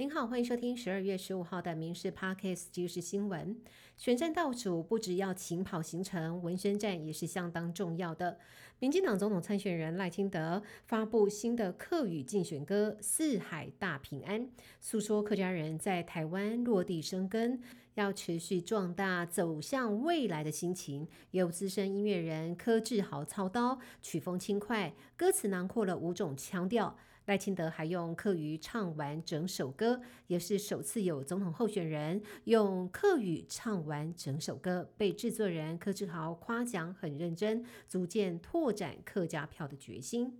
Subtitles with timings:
[0.00, 3.60] 您好，欢迎收听十二月十五号的《民事 Parkes》即时新闻。
[3.96, 8.38] 选战倒数，不只要勤跑行程，纹身战也是相当重要的。
[8.78, 14.46] 民进党总统参选人赖清德发布新的客语竞选歌《四海大平安》，
[14.80, 17.60] 诉说客家人在台湾落地生根，
[17.94, 21.08] 要持续壮大，走向未来的心情。
[21.32, 26.96] 有资深音乐人柯志豪操刀，曲风轻快，歌词囊括了五种腔调。
[27.28, 40.38] 赖清德还用客语唱完整首歌，也是首次有总统候选人用客语唱完整首歌，被制作人柯志豪夸奖很认真，逐渐拓展客家票的决心。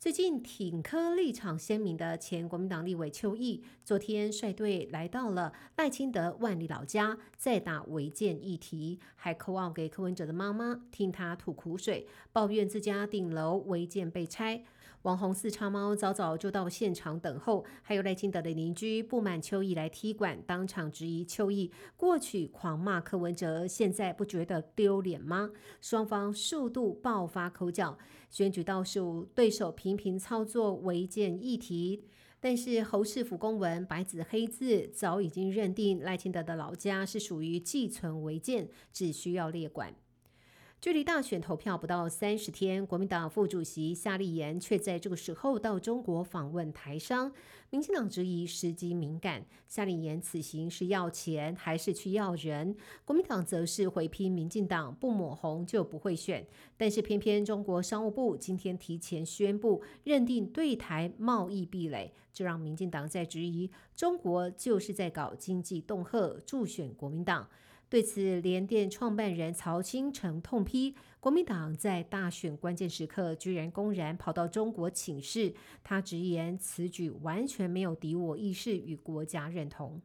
[0.00, 14.64] 最近挺科立场鲜明的前国民党立委邱毅，昨天率队来到了赖清德万里老家，再打违建议题，还扣号给柯文哲的妈妈，听他吐苦水，抱怨自家顶楼违建被拆。
[15.02, 25.52] 网红四叉猫早早就到现场等候，还有赖清德的邻居不满邱毅来踢馆，当场质疑邱毅过去狂骂柯文哲，现在不觉得丢脸吗？
[25.80, 27.96] 双方数度爆发口角。
[28.28, 32.04] 选举倒数，对手频频操作违建议题，
[32.38, 39.94] 但是侯氏府公文白纸黑字早已经认定赖清德的老家是属于寄存违建，只需要列管。
[40.80, 47.30] 距离大选投票不到三十天，国民党副主席夏立言却在这个时候到中国访问台商。
[47.68, 52.74] 民进党质疑时机敏感，夏立言此行是要钱还是去要人？
[53.04, 56.46] 国民党则是回批民进党不抹红就不会选。
[56.78, 67.46] 但是偏偏中国商务部今天提前宣布认定对台贸易壁垒，这让民进党在质疑中国就是在搞经济恫吓，助选国民党。
[67.90, 75.52] 对此，联电创办人曹新成痛批国民党在大选关键时刻居然公然跑到中国请示，
[75.82, 80.00] 他直言此举完全没有敌我意识与国家认同。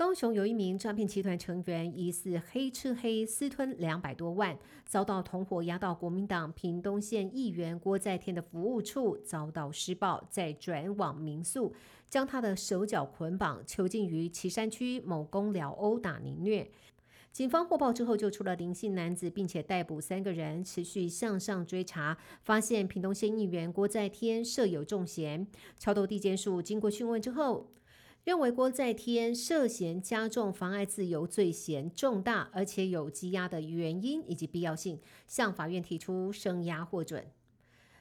[0.00, 11.74] 高雄有一名诈骗集团成员疑似黑吃黑私吞两百多万，遭到同伙押到国民党屏东县议员郭在天的服务处，遭到施暴，再转往民宿，
[12.08, 16.70] 将他的手脚捆绑，囚禁于旗山区某公寮殴打凌虐。
[17.30, 25.46] 警方获报之后，救出了林姓男子，并且逮捕三个人，持续向上追查，发现屏东县议员郭在天设有重嫌，
[25.78, 27.66] 桥头地检署经过讯问之后。
[28.22, 37.26] 认为郭在天涉嫌加重妨碍自由罪嫌重大，而且有羁押的原因以及必要性，向法院提出声押获准。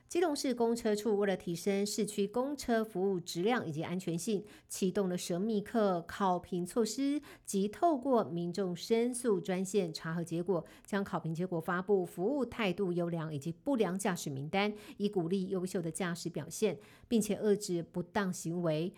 [0.09, 16.77] 基隆市公车处为了提升市区公车服务质量以及安全性，启动了神秘客考评措施，及透过民众申诉专线查核结果，将考评结果发布服务态度优良以及不良驾驶名单，以鼓励优秀的驾驶表现，
[17.07, 18.91] 并且遏制不当行为。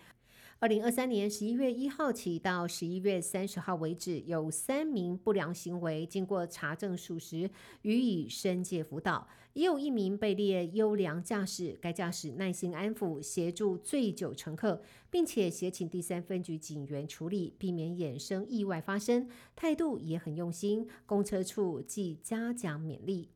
[0.62, 7.50] 二零二三年十一月一号起到十一月三十号为止，有三名不良行为经过查证属实，
[7.82, 20.88] 予以申诫辅导；也有一名被列优良驾驶，该驾驶耐心安抚、协助醉酒乘客，并且协请第三分局警员处理，避免衍生意外发生，态度也很用心。
[21.08, 23.30] 公车处即嘉奖勉励。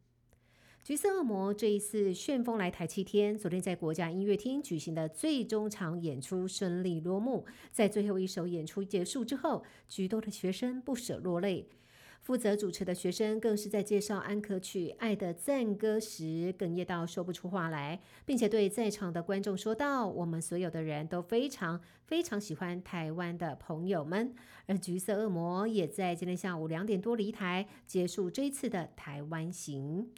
[0.86, 7.44] 橘色恶魔这一次旋风来台七天，昨天在国家音乐厅举行的最终场演出顺利落幕。
[7.72, 11.68] 在最后一首演出结束之后，许多的学生不舍落泪。
[12.22, 24.36] 负责主持的学生更是在介绍安可曲《爱的赞歌》时哽咽到说不出话来，并且对在场的观众说道：“我们所有的人都非常非常喜欢台湾的朋友们。”
[24.68, 30.12] 而橘色恶魔也在今天下午两点多离台，结束这一次的台湾行。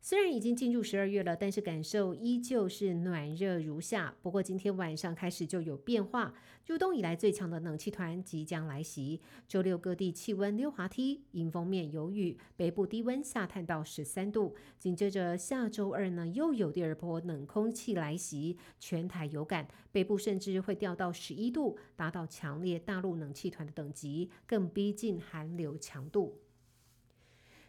[0.00, 4.14] 虽然已经进入十二月了，但是感受依旧是暖热如夏。
[4.22, 6.32] 不过今天晚上开始就有变化，
[6.66, 9.20] 入冬以来最强的冷气团即将来袭。
[9.46, 14.54] 周六各地气温溜滑梯，迎风面有雨，北部低温下探到十三度。
[14.78, 26.38] 紧接着下周二呢，又有第二波冷空气来袭，全台有感，北部甚至会掉到十一度，达到强烈大陆冷气团的等级，更逼近寒流强度。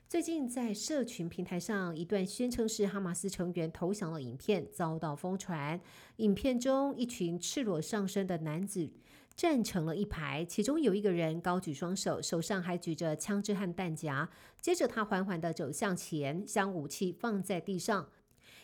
[0.09, 5.79] 最近在社群平台上，一段宣称是哈马斯成员投降的影片遭到疯传。
[6.15, 8.89] 影片中，一群赤裸上身的男子
[9.35, 14.27] 站成了一排，其中有一个人高举双手，手上还举着枪支和弹夹。
[14.59, 18.09] 接着，他缓缓地走向前，将武器放在地上。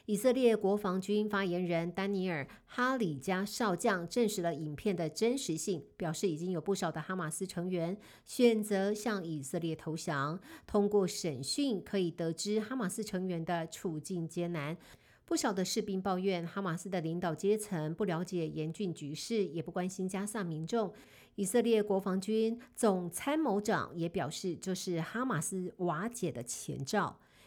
[0.08, 10.40] 以色列国防军发言人丹尼尔·哈里加少将证实了影片的真实性，表示已经有不少的哈马斯成员选择向以色列投降。
[10.68, 14.78] 通过审讯可以得知哈马斯成员的处境艰难，
[15.26, 20.94] 不少的士兵抱怨，哈马斯的领导阶层不了解严峻局势，也不关心加萨民众。
[21.34, 27.20] 以色列国防军总参谋长也表示，这是哈马斯瓦解的前兆。